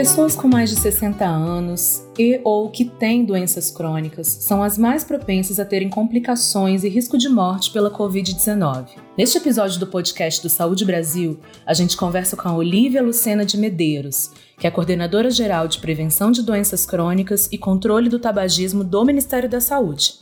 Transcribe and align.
Pessoas 0.00 0.34
com 0.34 0.48
mais 0.48 0.70
de 0.70 0.76
60 0.76 1.26
anos 1.26 2.02
e 2.18 2.40
ou 2.42 2.70
que 2.70 2.86
têm 2.86 3.22
doenças 3.22 3.70
crônicas 3.70 4.28
são 4.28 4.62
as 4.62 4.78
mais 4.78 5.04
propensas 5.04 5.60
a 5.60 5.64
terem 5.66 5.90
complicações 5.90 6.84
e 6.84 6.88
risco 6.88 7.18
de 7.18 7.28
morte 7.28 7.70
pela 7.70 7.90
Covid-19. 7.90 8.86
Neste 9.14 9.36
episódio 9.36 9.78
do 9.78 9.86
podcast 9.86 10.40
do 10.40 10.48
Saúde 10.48 10.86
Brasil, 10.86 11.38
a 11.66 11.74
gente 11.74 11.98
conversa 11.98 12.34
com 12.34 12.48
a 12.48 12.56
Olivia 12.56 13.02
Lucena 13.02 13.44
de 13.44 13.58
Medeiros, 13.58 14.30
que 14.58 14.66
é 14.66 14.70
coordenadora 14.70 15.30
geral 15.30 15.68
de 15.68 15.78
prevenção 15.78 16.30
de 16.30 16.42
doenças 16.42 16.86
crônicas 16.86 17.46
e 17.52 17.58
controle 17.58 18.08
do 18.08 18.18
tabagismo 18.18 18.82
do 18.82 19.04
Ministério 19.04 19.50
da 19.50 19.60
Saúde, 19.60 20.14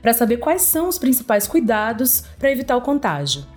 para 0.00 0.14
saber 0.14 0.36
quais 0.36 0.62
são 0.62 0.88
os 0.88 0.96
principais 0.96 1.48
cuidados 1.48 2.22
para 2.38 2.52
evitar 2.52 2.76
o 2.76 2.82
contágio. 2.82 3.53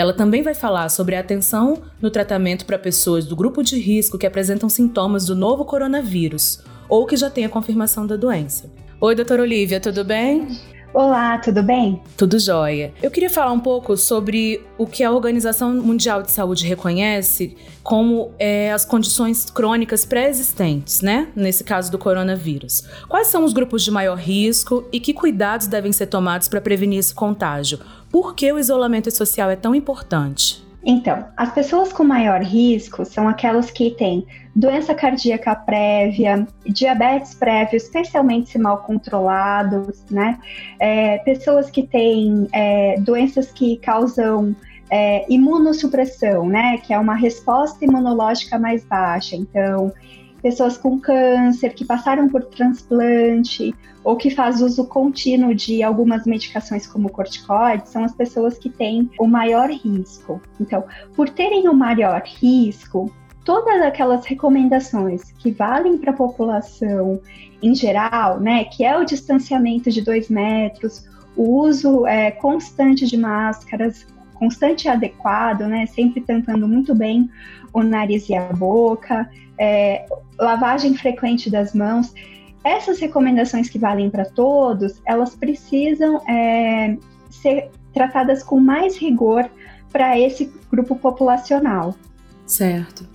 Ela 0.00 0.14
também 0.14 0.42
vai 0.42 0.54
falar 0.54 0.88
sobre 0.88 1.14
a 1.14 1.20
atenção 1.20 1.82
no 2.00 2.10
tratamento 2.10 2.64
para 2.64 2.78
pessoas 2.78 3.26
do 3.26 3.36
grupo 3.36 3.62
de 3.62 3.78
risco 3.78 4.16
que 4.16 4.26
apresentam 4.26 4.66
sintomas 4.66 5.26
do 5.26 5.36
novo 5.36 5.62
coronavírus 5.62 6.64
ou 6.88 7.04
que 7.04 7.18
já 7.18 7.28
têm 7.28 7.44
a 7.44 7.50
confirmação 7.50 8.06
da 8.06 8.16
doença. 8.16 8.70
Oi, 8.98 9.14
doutora 9.14 9.42
Olivia, 9.42 9.78
tudo 9.78 10.02
bem? 10.02 10.58
Olá, 10.94 11.38
tudo 11.38 11.62
bem? 11.62 12.02
Tudo 12.16 12.36
jóia. 12.38 12.92
Eu 13.02 13.10
queria 13.12 13.30
falar 13.30 13.52
um 13.52 13.60
pouco 13.60 13.96
sobre 13.96 14.60
o 14.76 14.86
que 14.86 15.04
a 15.04 15.12
Organização 15.12 15.72
Mundial 15.74 16.22
de 16.22 16.32
Saúde 16.32 16.66
reconhece 16.66 17.54
como 17.82 18.32
é, 18.40 18.72
as 18.72 18.84
condições 18.84 19.44
crônicas 19.50 20.04
pré-existentes, 20.04 21.00
né? 21.00 21.28
Nesse 21.36 21.62
caso 21.62 21.92
do 21.92 21.98
coronavírus. 21.98 22.82
Quais 23.06 23.28
são 23.28 23.44
os 23.44 23.52
grupos 23.52 23.84
de 23.84 23.90
maior 23.90 24.16
risco 24.16 24.84
e 24.90 24.98
que 24.98 25.14
cuidados 25.14 25.68
devem 25.68 25.92
ser 25.92 26.06
tomados 26.06 26.48
para 26.48 26.60
prevenir 26.60 26.98
esse 26.98 27.14
contágio? 27.14 27.78
Por 28.10 28.34
que 28.34 28.52
o 28.52 28.58
isolamento 28.58 29.10
social 29.10 29.50
é 29.50 29.56
tão 29.56 29.74
importante? 29.74 30.68
Então, 30.82 31.26
as 31.36 31.52
pessoas 31.52 31.92
com 31.92 32.02
maior 32.02 32.42
risco 32.42 33.04
são 33.04 33.28
aquelas 33.28 33.70
que 33.70 33.90
têm 33.90 34.26
doença 34.56 34.94
cardíaca 34.94 35.54
prévia, 35.54 36.46
diabetes 36.66 37.34
prévio, 37.34 37.76
especialmente 37.76 38.50
se 38.50 38.58
mal 38.58 38.78
controlados, 38.78 40.02
né? 40.10 40.38
É, 40.78 41.18
pessoas 41.18 41.70
que 41.70 41.82
têm 41.82 42.48
é, 42.52 42.98
doenças 43.00 43.52
que 43.52 43.76
causam 43.76 44.56
é, 44.90 45.26
imunossupressão, 45.32 46.48
né? 46.48 46.78
Que 46.78 46.94
é 46.94 46.98
uma 46.98 47.14
resposta 47.14 47.84
imunológica 47.84 48.58
mais 48.58 48.82
baixa. 48.84 49.36
Então, 49.36 49.92
pessoas 50.40 50.76
com 50.76 50.98
câncer, 50.98 51.74
que 51.74 51.84
passaram 51.84 52.28
por 52.28 52.44
transplante 52.44 53.74
ou 54.02 54.16
que 54.16 54.30
faz 54.30 54.60
uso 54.60 54.86
contínuo 54.86 55.54
de 55.54 55.82
algumas 55.82 56.24
medicações 56.24 56.86
como 56.86 57.10
corticoides, 57.10 57.90
são 57.90 58.04
as 58.04 58.14
pessoas 58.14 58.58
que 58.58 58.70
têm 58.70 59.10
o 59.18 59.26
maior 59.26 59.70
risco. 59.70 60.40
Então, 60.58 60.84
por 61.14 61.28
terem 61.28 61.68
o 61.68 61.74
maior 61.74 62.22
risco, 62.24 63.12
todas 63.44 63.82
aquelas 63.82 64.24
recomendações 64.24 65.32
que 65.32 65.50
valem 65.50 65.98
para 65.98 66.12
a 66.12 66.16
população 66.16 67.20
em 67.62 67.74
geral, 67.74 68.40
né, 68.40 68.64
que 68.64 68.84
é 68.84 68.96
o 68.96 69.04
distanciamento 69.04 69.90
de 69.90 70.00
dois 70.00 70.28
metros, 70.30 71.04
o 71.36 71.60
uso 71.60 72.06
é, 72.06 72.30
constante 72.30 73.06
de 73.06 73.16
máscaras, 73.16 74.06
constante 74.40 74.86
e 74.86 74.88
adequado, 74.88 75.60
né, 75.66 75.86
sempre 75.86 76.22
tampando 76.22 76.66
muito 76.66 76.94
bem 76.94 77.30
o 77.72 77.82
nariz 77.82 78.28
e 78.28 78.34
a 78.34 78.52
boca, 78.52 79.30
é, 79.58 80.06
lavagem 80.38 80.96
frequente 80.96 81.50
das 81.50 81.74
mãos. 81.74 82.12
Essas 82.64 82.98
recomendações 82.98 83.68
que 83.68 83.78
valem 83.78 84.10
para 84.10 84.24
todos, 84.24 85.00
elas 85.04 85.36
precisam 85.36 86.20
é, 86.26 86.96
ser 87.30 87.70
tratadas 87.92 88.42
com 88.42 88.58
mais 88.58 88.96
rigor 88.96 89.48
para 89.92 90.18
esse 90.18 90.50
grupo 90.70 90.96
populacional. 90.96 91.94
Certo. 92.46 93.06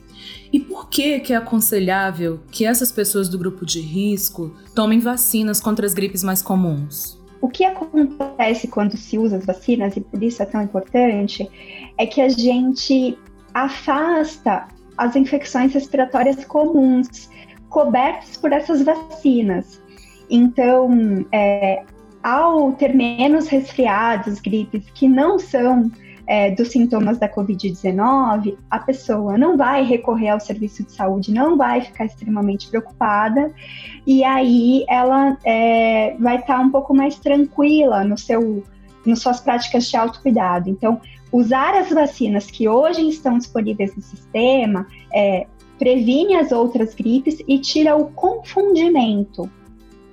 E 0.53 0.59
por 0.59 0.89
que, 0.89 1.19
que 1.19 1.33
é 1.33 1.35
aconselhável 1.35 2.39
que 2.51 2.65
essas 2.65 2.91
pessoas 2.91 3.27
do 3.27 3.37
grupo 3.37 3.65
de 3.65 3.81
risco 3.81 4.55
tomem 4.73 4.99
vacinas 4.99 5.59
contra 5.59 5.85
as 5.85 5.93
gripes 5.93 6.23
mais 6.23 6.41
comuns? 6.41 7.19
O 7.45 7.47
que 7.47 7.63
acontece 7.63 8.67
quando 8.67 8.97
se 8.97 9.19
usa 9.19 9.37
as 9.37 9.45
vacinas, 9.45 9.95
e 9.95 10.01
por 10.01 10.23
isso 10.23 10.41
é 10.41 10.47
tão 10.47 10.63
importante, 10.63 11.47
é 11.95 12.03
que 12.07 12.19
a 12.19 12.27
gente 12.27 13.15
afasta 13.53 14.67
as 14.97 15.15
infecções 15.15 15.71
respiratórias 15.71 16.43
comuns 16.43 17.29
cobertas 17.69 18.35
por 18.35 18.51
essas 18.51 18.81
vacinas. 18.81 19.79
Então, 20.27 21.23
é, 21.31 21.83
ao 22.23 22.71
ter 22.71 22.95
menos 22.95 23.47
resfriados, 23.47 24.39
gripes 24.39 24.83
que 24.95 25.07
não 25.07 25.37
são 25.37 25.91
é, 26.27 26.51
dos 26.51 26.69
sintomas 26.69 27.17
da 27.17 27.29
Covid-19, 27.29 28.57
a 28.69 28.79
pessoa 28.79 29.37
não 29.37 29.57
vai 29.57 29.83
recorrer 29.83 30.29
ao 30.29 30.39
serviço 30.39 30.83
de 30.83 30.91
saúde, 30.91 31.31
não 31.31 31.57
vai 31.57 31.81
ficar 31.81 32.05
extremamente 32.05 32.67
preocupada, 32.67 33.51
e 34.05 34.23
aí 34.23 34.85
ela 34.89 35.37
é, 35.43 36.15
vai 36.19 36.37
estar 36.37 36.59
um 36.59 36.71
pouco 36.71 36.93
mais 36.93 37.17
tranquila 37.19 38.03
no 38.03 38.17
seu, 38.17 38.63
nas 39.05 39.19
suas 39.19 39.39
práticas 39.39 39.85
de 39.85 39.97
autocuidado. 39.97 40.69
Então, 40.69 40.99
usar 41.31 41.75
as 41.75 41.89
vacinas 41.89 42.49
que 42.49 42.67
hoje 42.67 43.07
estão 43.07 43.37
disponíveis 43.37 43.95
no 43.95 44.01
sistema 44.01 44.87
é, 45.13 45.47
previne 45.77 46.35
as 46.35 46.51
outras 46.51 46.93
gripes 46.93 47.39
e 47.47 47.59
tira 47.59 47.95
o 47.95 48.05
confundimento 48.11 49.49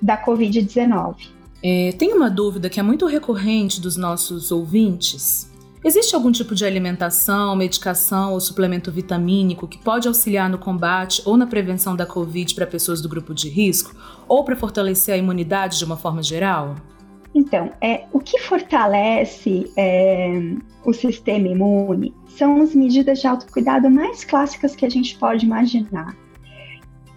da 0.00 0.22
Covid-19. 0.22 1.28
É, 1.62 1.92
tem 1.92 2.12
uma 2.12 2.28
dúvida 2.28 2.68
que 2.68 2.80
é 2.80 2.82
muito 2.82 3.06
recorrente 3.06 3.80
dos 3.80 3.96
nossos 3.96 4.50
ouvintes. 4.50 5.51
Existe 5.84 6.14
algum 6.14 6.30
tipo 6.30 6.54
de 6.54 6.64
alimentação, 6.64 7.56
medicação 7.56 8.32
ou 8.34 8.40
suplemento 8.40 8.92
vitamínico 8.92 9.66
que 9.66 9.78
pode 9.78 10.06
auxiliar 10.06 10.48
no 10.48 10.56
combate 10.56 11.20
ou 11.24 11.36
na 11.36 11.44
prevenção 11.44 11.96
da 11.96 12.06
Covid 12.06 12.54
para 12.54 12.66
pessoas 12.66 13.02
do 13.02 13.08
grupo 13.08 13.34
de 13.34 13.48
risco 13.48 13.92
ou 14.28 14.44
para 14.44 14.54
fortalecer 14.54 15.12
a 15.12 15.18
imunidade 15.18 15.78
de 15.78 15.84
uma 15.84 15.96
forma 15.96 16.22
geral? 16.22 16.76
Então, 17.34 17.72
é, 17.80 18.04
o 18.12 18.20
que 18.20 18.38
fortalece 18.38 19.72
é, 19.76 20.54
o 20.84 20.92
sistema 20.92 21.48
imune 21.48 22.14
são 22.28 22.62
as 22.62 22.74
medidas 22.74 23.20
de 23.20 23.26
autocuidado 23.26 23.90
mais 23.90 24.22
clássicas 24.22 24.76
que 24.76 24.86
a 24.86 24.88
gente 24.88 25.18
pode 25.18 25.44
imaginar. 25.44 26.14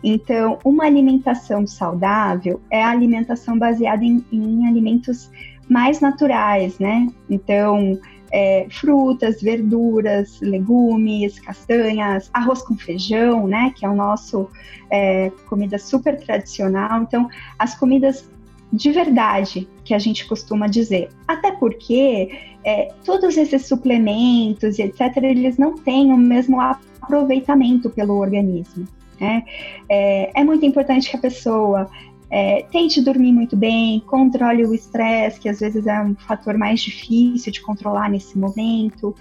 Então, 0.03 0.57
uma 0.63 0.85
alimentação 0.85 1.67
saudável 1.67 2.59
é 2.71 2.83
a 2.83 2.89
alimentação 2.89 3.59
baseada 3.59 4.03
em, 4.03 4.23
em 4.31 4.67
alimentos 4.67 5.29
mais 5.67 5.99
naturais, 5.99 6.77
né? 6.79 7.07
Então, 7.29 7.99
é, 8.35 8.67
frutas, 8.69 9.41
verduras, 9.41 10.41
legumes, 10.41 11.39
castanhas, 11.39 12.29
arroz 12.33 12.61
com 12.63 12.75
feijão, 12.75 13.47
né? 13.47 13.73
Que 13.73 13.85
é 13.85 13.89
o 13.89 13.95
nosso 13.95 14.49
é, 14.91 15.31
comida 15.47 15.79
super 15.79 16.19
tradicional. 16.19 17.01
Então, 17.03 17.29
as 17.57 17.75
comidas 17.75 18.29
de 18.73 18.91
verdade 18.91 19.69
que 19.85 19.93
a 19.93 19.99
gente 19.99 20.27
costuma 20.27 20.67
dizer. 20.67 21.07
Até 21.25 21.53
porque 21.53 22.29
é, 22.65 22.89
todos 23.05 23.37
esses 23.37 23.65
suplementos 23.67 24.79
e 24.79 24.81
etc., 24.81 25.15
eles 25.23 25.57
não 25.57 25.77
têm 25.77 26.11
o 26.11 26.17
mesmo 26.17 26.59
aproveitamento 26.59 27.89
pelo 27.89 28.17
organismo. 28.19 28.85
Né? 29.17 29.43
É, 29.87 30.41
é 30.41 30.43
muito 30.43 30.65
importante 30.65 31.09
que 31.09 31.15
a 31.15 31.21
pessoa 31.21 31.89
é, 32.29 32.63
tente 32.71 33.01
dormir 33.01 33.31
muito 33.31 33.55
bem, 33.55 33.99
controle 34.01 34.65
o 34.65 34.73
estresse, 34.73 35.39
que 35.39 35.47
às 35.47 35.59
vezes 35.59 35.85
é 35.85 36.01
um 36.01 36.15
fator 36.15 36.57
mais 36.57 36.81
difícil 36.81 37.51
de 37.51 37.61
controlar 37.61 38.09
nesse 38.09 38.37
momento. 38.37 39.15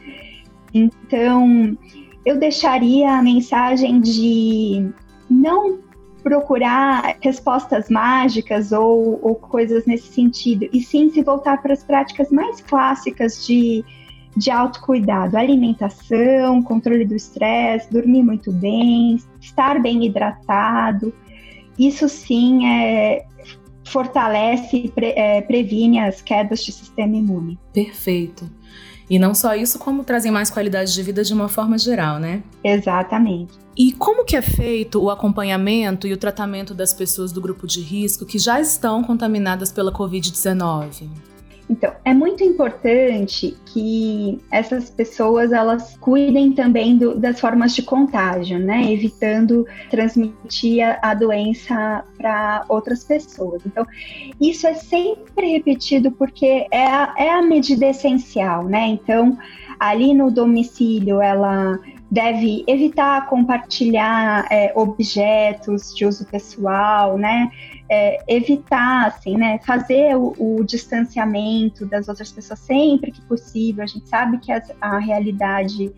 Então, 0.73 1.77
eu 2.25 2.39
deixaria 2.39 3.19
a 3.19 3.23
mensagem 3.23 4.01
de 4.01 4.91
não 5.29 5.79
procurar 6.23 7.19
respostas 7.21 7.91
mágicas 7.91 8.73
ou, 8.73 9.21
ou 9.23 9.35
coisas 9.35 9.85
nesse 9.85 10.09
sentido, 10.09 10.67
e 10.73 10.81
sim 10.81 11.11
se 11.11 11.23
voltar 11.23 11.61
para 11.61 11.75
as 11.75 11.85
práticas 11.85 12.31
mais 12.31 12.63
clássicas 12.63 13.47
de, 13.47 13.85
de 14.35 14.51
autocuidado, 14.51 15.37
alimentação, 15.37 16.63
controle 16.63 17.05
do 17.05 17.15
estresse, 17.15 17.93
dormir 17.93 18.23
muito 18.23 18.51
bem, 18.51 19.21
estar 19.39 19.81
bem 19.83 20.07
hidratado. 20.07 21.13
Isso 21.79 22.09
sim 22.09 22.67
é, 22.67 23.25
fortalece 23.87 24.77
e 24.77 24.89
pre, 24.89 25.13
é, 25.17 25.41
previne 25.43 26.01
as 26.01 26.23
quedas 26.23 26.65
de 26.65 26.73
sistema 26.73 27.17
imune. 27.17 27.59
Perfeito. 27.73 28.49
E 29.09 29.19
não 29.19 29.35
só 29.35 29.55
isso, 29.55 29.79
como 29.79 30.03
trazem 30.03 30.33
mais 30.33 30.51
qualidade 30.51 30.95
de 30.95 31.03
vida 31.03 31.23
de 31.23 31.35
uma 31.35 31.49
forma 31.49 31.77
geral, 31.77 32.19
né? 32.19 32.43
Exatamente. 32.63 33.53
E 33.77 33.93
como 33.93 34.25
que 34.25 34.37
é 34.37 34.41
feito 34.41 35.03
o 35.03 35.11
acompanhamento 35.11 36.07
e 36.07 36.13
o 36.13 36.17
tratamento 36.17 36.75
das 36.75 36.95
pessoas 36.95 37.33
do 37.33 37.41
grupo 37.41 37.67
de 37.67 37.81
risco 37.81 38.25
que 38.25 38.39
já 38.39 38.61
estão 38.61 39.03
contaminadas 39.03 39.71
pela 39.71 39.93
Covid-19? 39.93 41.09
Então, 41.69 41.93
é 42.05 42.13
muito 42.13 42.45
importante 42.45 43.57
que 43.67 44.39
essas 44.51 44.91
pessoas 44.91 45.51
elas 45.51 45.97
cuidem 45.97 46.53
também 46.53 46.99
do, 46.99 47.19
das 47.19 47.41
formas 47.41 47.75
de 47.75 47.83
contágio, 47.83 48.59
né? 48.59 48.93
Evitando 48.93 49.67
transmitir 49.91 50.87
a, 50.87 50.99
a 51.11 51.15
doença 51.15 52.05
para 52.19 52.65
outras 52.69 53.05
pessoas. 53.05 53.63
Então, 53.65 53.87
isso 54.41 54.67
é 54.67 54.75
sempre 54.75 55.53
repetido 55.53 56.11
porque 56.13 56.67
é 56.71 56.87
a, 56.87 57.15
é 57.17 57.31
a 57.31 57.43
medida 57.43 57.87
essencial, 57.87 58.65
né? 58.65 58.87
Então, 58.89 59.39
ali 59.81 60.13
no 60.13 60.31
domicílio, 60.31 61.21
ela 61.21 61.79
deve 62.11 62.63
evitar 62.67 63.27
compartilhar 63.27 64.47
é, 64.51 64.73
objetos 64.77 65.95
de 65.95 66.07
uso 66.07 66.27
pessoal, 66.27 67.17
né? 67.17 67.51
É, 67.95 68.19
evitar, 68.27 69.07
assim, 69.07 69.37
né, 69.37 69.61
fazer 69.65 70.17
o, 70.17 70.35
o, 70.37 70.65
distanciamento 70.65 71.87
das 71.87 72.09
outras 72.09 72.33
pessoas 72.33 72.59
sempre 72.59 73.13
que 73.13 73.23
possível. 73.23 73.85
A 73.85 73.87
gente 73.87 74.09
sabe 74.09 74.39
que 74.39 74.51
as, 74.51 74.69
a 74.81 74.99
realidade 74.99 75.95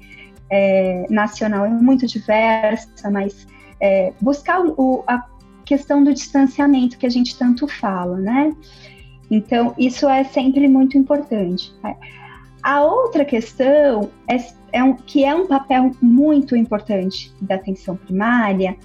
é, 0.51 1.07
nacional 1.09 1.65
é 1.65 1.71
muito 1.71 2.07
diversa, 2.07 3.11
mas 3.11 3.47
é, 3.81 4.13
buscar 4.21 4.61
o, 4.61 5.03
a 5.07 5.25
questão 5.65 6.05
do 6.05 6.13
distanciamento 6.13 6.99
que 6.99 7.07
a 7.07 7.11
gente 7.11 7.39
tanto 7.39 7.67
fala, 7.67 8.19
né? 8.19 8.55
Então, 9.31 9.75
isso 9.79 10.07
é 10.07 10.23
sempre 10.23 10.69
muito 10.69 10.99
importante. 10.99 11.75
A 12.63 12.85
outra 12.85 13.25
questão 13.25 14.11
é, 14.29 14.37
é 14.71 14.85
um, 14.85 14.93
que 14.93 15.25
é 15.25 15.35
um 15.35 15.47
papel 15.47 15.93
muito 16.01 16.55
importante 16.55 17.33
da 17.41 17.55
atenção 17.55 17.97
primária 17.97 18.77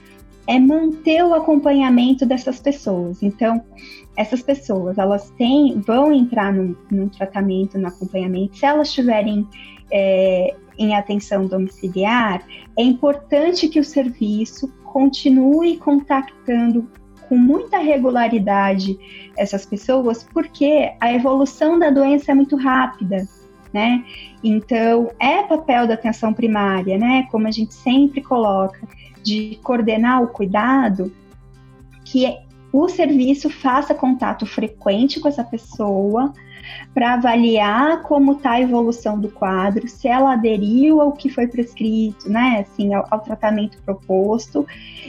é 0.47 0.59
manter 0.59 1.23
o 1.23 1.33
acompanhamento 1.33 2.25
dessas 2.25 2.59
pessoas. 2.59 3.21
Então, 3.21 3.63
essas 4.15 4.41
pessoas, 4.41 4.97
elas 4.97 5.29
têm, 5.31 5.79
vão 5.79 6.11
entrar 6.11 6.53
num, 6.53 6.75
num 6.91 7.07
tratamento, 7.07 7.77
no 7.77 7.87
acompanhamento, 7.87 8.57
se 8.57 8.65
elas 8.65 8.89
estiverem 8.89 9.47
é, 9.91 10.55
em 10.77 10.95
atenção 10.95 11.45
domiciliar, 11.45 12.45
é 12.77 12.83
importante 12.83 13.67
que 13.67 13.79
o 13.79 13.83
serviço 13.83 14.67
continue 14.83 15.77
contactando 15.77 16.89
com 17.29 17.37
muita 17.37 17.77
regularidade 17.77 18.97
essas 19.37 19.65
pessoas, 19.65 20.27
porque 20.33 20.91
a 20.99 21.13
evolução 21.13 21.79
da 21.79 21.89
doença 21.89 22.31
é 22.31 22.35
muito 22.35 22.57
rápida, 22.57 23.25
né? 23.73 24.03
Então, 24.43 25.11
é 25.19 25.43
papel 25.43 25.87
da 25.87 25.93
atenção 25.93 26.33
primária, 26.33 26.97
né? 26.97 27.27
Como 27.31 27.47
a 27.47 27.51
gente 27.51 27.73
sempre 27.73 28.21
coloca, 28.21 28.79
de 29.23 29.59
coordenar 29.63 30.23
o 30.23 30.27
cuidado, 30.27 31.11
que 32.03 32.37
o 32.73 32.87
serviço 32.89 33.49
faça 33.49 33.93
contato 33.93 34.45
frequente 34.45 35.19
com 35.19 35.27
essa 35.27 35.43
pessoa 35.43 36.33
para 36.93 37.13
avaliar 37.13 38.01
como 38.03 38.33
está 38.33 38.51
a 38.51 38.61
evolução 38.61 39.19
do 39.19 39.29
quadro, 39.29 39.87
se 39.87 40.07
ela 40.07 40.33
aderiu 40.33 41.01
ao 41.01 41.11
que 41.11 41.29
foi 41.29 41.47
prescrito, 41.47 42.29
né, 42.29 42.65
assim, 42.65 42.93
ao, 42.93 43.05
ao 43.09 43.19
tratamento 43.19 43.77
proposto, 43.83 44.65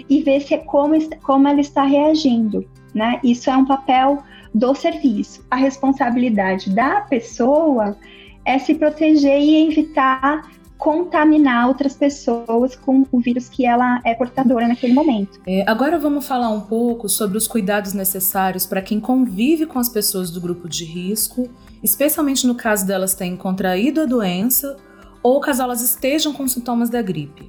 e 0.08 0.22
ver 0.22 0.40
se 0.40 0.54
é 0.54 0.58
como, 0.58 0.94
como 1.20 1.48
ela 1.48 1.60
está 1.60 1.84
reagindo, 1.84 2.66
né? 2.94 3.20
Isso 3.22 3.50
é 3.50 3.56
um 3.56 3.64
papel 3.64 4.22
do 4.54 4.74
serviço. 4.74 5.44
A 5.50 5.56
responsabilidade 5.56 6.70
da 6.70 7.00
pessoa 7.00 7.96
é 8.44 8.58
se 8.58 8.74
proteger 8.74 9.40
e 9.40 9.68
evitar 9.68 10.50
contaminar 10.82 11.68
outras 11.68 11.94
pessoas 11.94 12.74
com 12.74 13.06
o 13.12 13.20
vírus 13.20 13.48
que 13.48 13.64
ela 13.64 14.00
é 14.04 14.14
portadora 14.14 14.66
naquele 14.66 14.92
momento. 14.92 15.40
É, 15.46 15.62
agora 15.64 15.96
vamos 15.96 16.26
falar 16.26 16.48
um 16.48 16.62
pouco 16.62 17.08
sobre 17.08 17.38
os 17.38 17.46
cuidados 17.46 17.92
necessários 17.92 18.66
para 18.66 18.82
quem 18.82 18.98
convive 18.98 19.64
com 19.64 19.78
as 19.78 19.88
pessoas 19.88 20.28
do 20.32 20.40
grupo 20.40 20.68
de 20.68 20.84
risco, 20.84 21.48
especialmente 21.84 22.48
no 22.48 22.56
caso 22.56 22.84
delas 22.84 23.14
terem 23.14 23.36
contraído 23.36 24.00
a 24.00 24.06
doença 24.06 24.76
ou 25.22 25.40
caso 25.40 25.62
elas 25.62 25.80
estejam 25.82 26.32
com 26.32 26.48
sintomas 26.48 26.90
da 26.90 27.00
gripe. 27.00 27.48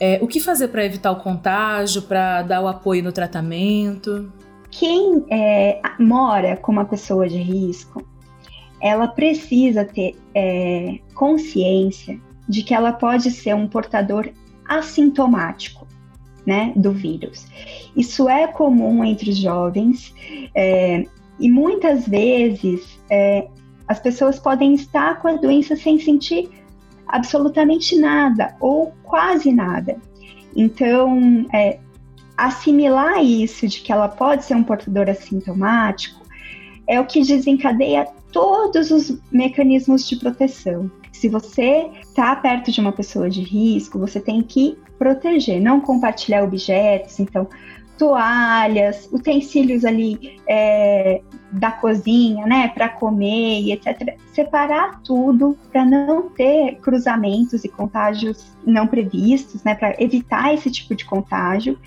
É, 0.00 0.20
o 0.22 0.28
que 0.28 0.38
fazer 0.38 0.68
para 0.68 0.84
evitar 0.84 1.10
o 1.10 1.16
contágio, 1.16 2.02
para 2.02 2.42
dar 2.42 2.60
o 2.60 2.68
apoio 2.68 3.02
no 3.02 3.10
tratamento? 3.10 4.32
Quem 4.70 5.24
é, 5.28 5.80
mora 5.98 6.56
com 6.56 6.70
uma 6.70 6.84
pessoa 6.84 7.28
de 7.28 7.38
risco, 7.38 8.06
ela 8.80 9.08
precisa 9.08 9.84
ter 9.84 10.16
é, 10.34 10.98
consciência 11.14 12.18
de 12.48 12.62
que 12.62 12.72
ela 12.72 12.92
pode 12.92 13.30
ser 13.30 13.54
um 13.54 13.68
portador 13.68 14.30
assintomático 14.66 15.86
né, 16.46 16.72
do 16.76 16.92
vírus. 16.92 17.46
Isso 17.96 18.28
é 18.28 18.46
comum 18.46 19.04
entre 19.04 19.30
os 19.30 19.36
jovens 19.36 20.14
é, 20.54 21.04
e 21.38 21.50
muitas 21.50 22.06
vezes 22.06 22.98
é, 23.10 23.48
as 23.86 23.98
pessoas 23.98 24.38
podem 24.38 24.74
estar 24.74 25.20
com 25.20 25.28
a 25.28 25.36
doença 25.36 25.76
sem 25.76 25.98
sentir 25.98 26.48
absolutamente 27.06 27.98
nada 27.98 28.54
ou 28.60 28.92
quase 29.02 29.52
nada. 29.52 29.96
Então, 30.54 31.46
é, 31.52 31.78
assimilar 32.36 33.22
isso 33.22 33.66
de 33.66 33.80
que 33.80 33.92
ela 33.92 34.08
pode 34.08 34.44
ser 34.44 34.54
um 34.54 34.62
portador 34.62 35.08
assintomático 35.08 36.27
é 36.88 36.98
o 36.98 37.06
que 37.06 37.22
desencadeia 37.22 38.08
todos 38.32 38.90
os 38.90 39.20
mecanismos 39.30 40.08
de 40.08 40.16
proteção. 40.16 40.90
Se 41.12 41.28
você 41.28 41.90
está 42.00 42.34
perto 42.36 42.70
de 42.72 42.80
uma 42.80 42.92
pessoa 42.92 43.28
de 43.28 43.42
risco, 43.42 43.98
você 43.98 44.20
tem 44.20 44.42
que 44.42 44.78
proteger, 44.98 45.60
não 45.60 45.80
compartilhar 45.80 46.42
objetos. 46.42 47.20
Então, 47.20 47.46
toalhas, 47.98 49.08
utensílios 49.12 49.84
ali 49.84 50.40
é, 50.48 51.20
da 51.50 51.70
cozinha, 51.72 52.46
né, 52.46 52.68
para 52.68 52.88
comer 52.88 53.72
etc. 53.72 54.16
Separar 54.32 55.00
tudo 55.02 55.58
para 55.72 55.84
não 55.84 56.30
ter 56.30 56.76
cruzamentos 56.76 57.64
e 57.64 57.68
contágios 57.68 58.56
não 58.64 58.86
previstos, 58.86 59.64
né, 59.64 59.74
para 59.74 60.00
evitar 60.02 60.54
esse 60.54 60.70
tipo 60.70 60.94
de 60.94 61.04
contágio 61.04 61.78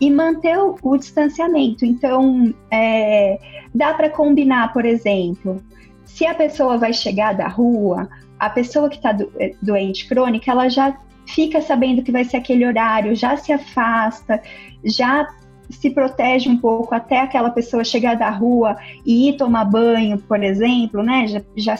e 0.00 0.10
manter 0.10 0.58
o, 0.58 0.76
o 0.82 0.96
distanciamento. 0.96 1.84
Então, 1.84 2.52
é, 2.70 3.38
dá 3.74 3.94
para 3.94 4.10
combinar, 4.10 4.72
por 4.72 4.84
exemplo, 4.84 5.62
se 6.04 6.26
a 6.26 6.34
pessoa 6.34 6.76
vai 6.76 6.92
chegar 6.92 7.34
da 7.34 7.46
rua, 7.46 8.08
a 8.38 8.50
pessoa 8.50 8.88
que 8.88 8.96
está 8.96 9.12
do, 9.12 9.30
eh, 9.38 9.54
doente 9.62 10.08
crônica, 10.08 10.50
ela 10.50 10.68
já 10.68 10.96
fica 11.26 11.60
sabendo 11.60 12.02
que 12.02 12.10
vai 12.10 12.24
ser 12.24 12.38
aquele 12.38 12.66
horário, 12.66 13.14
já 13.14 13.36
se 13.36 13.52
afasta, 13.52 14.42
já 14.84 15.26
se 15.70 15.90
protege 15.90 16.48
um 16.48 16.56
pouco 16.56 16.94
até 16.94 17.20
aquela 17.20 17.50
pessoa 17.50 17.84
chegar 17.84 18.16
da 18.16 18.30
rua 18.30 18.76
e 19.04 19.28
ir 19.28 19.36
tomar 19.36 19.64
banho, 19.64 20.18
por 20.18 20.42
exemplo, 20.42 21.02
né? 21.02 21.26
Já, 21.26 21.42
já 21.56 21.78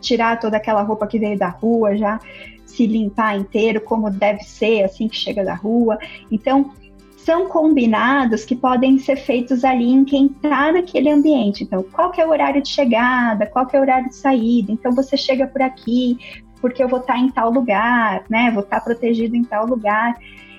tirar 0.00 0.38
toda 0.40 0.56
aquela 0.56 0.82
roupa 0.82 1.06
que 1.06 1.18
veio 1.18 1.38
da 1.38 1.48
rua, 1.48 1.96
já 1.96 2.18
se 2.66 2.86
limpar 2.86 3.38
inteiro, 3.38 3.80
como 3.80 4.10
deve 4.10 4.42
ser 4.44 4.84
assim 4.84 5.08
que 5.08 5.16
chega 5.16 5.44
da 5.44 5.54
rua. 5.54 5.98
Então, 6.30 6.72
são 7.16 7.46
combinados 7.46 8.44
que 8.44 8.56
podem 8.56 8.98
ser 8.98 9.16
feitos 9.16 9.64
ali 9.64 9.90
em 9.90 10.04
quem 10.04 10.26
está 10.26 10.72
naquele 10.72 11.10
ambiente. 11.10 11.64
Então, 11.64 11.82
qual 11.82 12.10
que 12.10 12.20
é 12.20 12.26
o 12.26 12.30
horário 12.30 12.62
de 12.62 12.68
chegada, 12.68 13.46
qual 13.46 13.66
que 13.66 13.76
é 13.76 13.78
o 13.78 13.82
horário 13.82 14.08
de 14.08 14.16
saída? 14.16 14.72
Então, 14.72 14.92
você 14.92 15.16
chega 15.16 15.46
por 15.46 15.60
aqui 15.60 16.16
porque 16.60 16.82
eu 16.82 16.88
vou 16.88 17.00
estar 17.00 17.14
tá 17.14 17.18
em 17.18 17.30
tal 17.30 17.50
lugar, 17.50 18.24
né? 18.28 18.50
Vou 18.50 18.62
estar 18.62 18.80
tá 18.80 18.84
protegido 18.84 19.36
em 19.36 19.44
tal 19.44 19.66
lugar. 19.66 20.16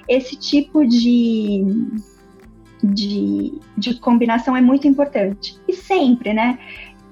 Esse 0.07 0.35
tipo 0.35 0.85
de, 0.85 1.63
de, 2.83 3.59
de 3.77 3.95
combinação 3.99 4.55
é 4.55 4.61
muito 4.61 4.87
importante. 4.87 5.59
E 5.67 5.73
sempre, 5.73 6.33
né? 6.33 6.57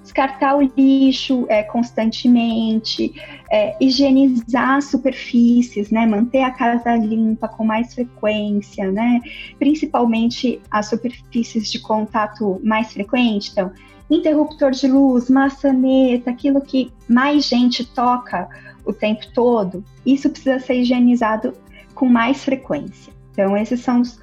descartar 0.09 0.57
o 0.57 0.61
lixo 0.61 1.45
é, 1.49 1.61
constantemente, 1.61 3.13
é, 3.51 3.75
higienizar 3.79 4.81
superfícies, 4.81 5.91
né, 5.91 6.05
manter 6.07 6.41
a 6.41 6.49
casa 6.49 6.95
limpa 6.95 7.47
com 7.47 7.63
mais 7.63 7.93
frequência, 7.93 8.91
né, 8.91 9.21
principalmente 9.59 10.59
as 10.71 10.89
superfícies 10.89 11.71
de 11.71 11.79
contato 11.79 12.59
mais 12.63 12.91
frequente, 12.91 13.51
então 13.51 13.71
interruptor 14.09 14.71
de 14.71 14.88
luz, 14.88 15.29
maçaneta, 15.29 16.31
aquilo 16.31 16.59
que 16.61 16.91
mais 17.07 17.47
gente 17.47 17.85
toca 17.85 18.49
o 18.83 18.91
tempo 18.91 19.21
todo, 19.35 19.83
isso 20.03 20.27
precisa 20.31 20.59
ser 20.59 20.81
higienizado 20.81 21.53
com 21.93 22.07
mais 22.07 22.43
frequência. 22.43 23.13
Então 23.31 23.55
esses 23.55 23.81
são 23.81 24.01
os 24.01 24.19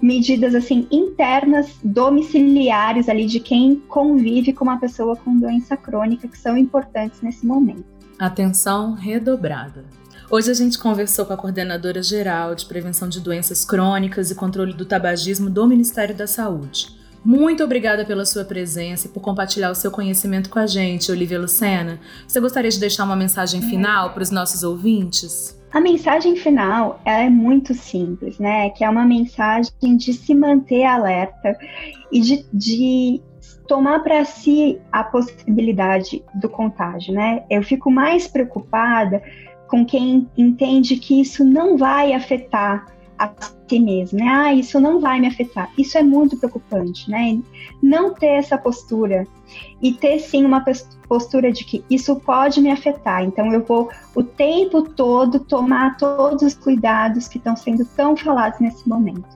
medidas 0.00 0.54
assim 0.54 0.86
internas 0.90 1.76
domiciliares 1.82 3.08
ali 3.08 3.26
de 3.26 3.40
quem 3.40 3.76
convive 3.76 4.52
com 4.52 4.64
uma 4.64 4.78
pessoa 4.78 5.16
com 5.16 5.38
doença 5.38 5.76
crônica 5.76 6.28
que 6.28 6.38
são 6.38 6.56
importantes 6.56 7.20
nesse 7.20 7.44
momento. 7.44 7.84
Atenção 8.18 8.94
redobrada. 8.94 9.84
Hoje 10.30 10.50
a 10.50 10.54
gente 10.54 10.78
conversou 10.78 11.24
com 11.24 11.32
a 11.32 11.36
coordenadora 11.36 12.02
geral 12.02 12.54
de 12.54 12.66
prevenção 12.66 13.08
de 13.08 13.20
doenças 13.20 13.64
crônicas 13.64 14.30
e 14.30 14.34
controle 14.34 14.74
do 14.74 14.84
tabagismo 14.84 15.48
do 15.48 15.66
Ministério 15.66 16.14
da 16.14 16.26
Saúde. 16.26 16.98
Muito 17.24 17.64
obrigada 17.64 18.04
pela 18.04 18.24
sua 18.24 18.44
presença 18.44 19.06
e 19.06 19.10
por 19.10 19.20
compartilhar 19.20 19.70
o 19.70 19.74
seu 19.74 19.90
conhecimento 19.90 20.50
com 20.50 20.58
a 20.58 20.66
gente, 20.66 21.10
Olivia 21.10 21.40
Lucena. 21.40 21.98
Você 22.26 22.40
gostaria 22.40 22.70
de 22.70 22.78
deixar 22.78 23.04
uma 23.04 23.16
mensagem 23.16 23.62
final 23.62 24.12
para 24.12 24.22
os 24.22 24.30
nossos 24.30 24.62
ouvintes? 24.62 25.57
A 25.72 25.80
mensagem 25.80 26.34
final 26.34 27.00
é 27.04 27.28
muito 27.28 27.74
simples, 27.74 28.38
né? 28.38 28.70
Que 28.70 28.84
é 28.84 28.88
uma 28.88 29.04
mensagem 29.04 29.96
de 29.96 30.12
se 30.12 30.34
manter 30.34 30.84
alerta 30.84 31.56
e 32.10 32.20
de, 32.20 32.46
de 32.52 33.20
tomar 33.66 34.00
para 34.00 34.24
si 34.24 34.80
a 34.90 35.04
possibilidade 35.04 36.24
do 36.34 36.48
contágio, 36.48 37.12
né? 37.12 37.44
Eu 37.50 37.62
fico 37.62 37.90
mais 37.90 38.26
preocupada 38.26 39.22
com 39.68 39.84
quem 39.84 40.26
entende 40.36 40.96
que 40.96 41.20
isso 41.20 41.44
não 41.44 41.76
vai 41.76 42.14
afetar 42.14 42.86
a 43.18 43.28
mesmo, 43.76 44.18
né? 44.18 44.28
Ah, 44.28 44.54
isso 44.54 44.78
não 44.78 45.00
vai 45.00 45.18
me 45.18 45.26
afetar. 45.26 45.68
Isso 45.76 45.98
é 45.98 46.02
muito 46.02 46.36
preocupante, 46.36 47.10
né? 47.10 47.40
Não 47.82 48.14
ter 48.14 48.34
essa 48.34 48.56
postura 48.56 49.26
e 49.82 49.92
ter 49.92 50.20
sim 50.20 50.44
uma 50.44 50.64
postura 51.08 51.50
de 51.50 51.64
que 51.64 51.84
isso 51.90 52.16
pode 52.20 52.60
me 52.60 52.70
afetar. 52.70 53.24
Então 53.24 53.52
eu 53.52 53.64
vou 53.64 53.90
o 54.14 54.22
tempo 54.22 54.82
todo 54.82 55.40
tomar 55.40 55.96
todos 55.96 56.42
os 56.42 56.54
cuidados 56.54 57.26
que 57.26 57.38
estão 57.38 57.56
sendo 57.56 57.84
tão 57.84 58.16
falados 58.16 58.60
nesse 58.60 58.88
momento. 58.88 59.26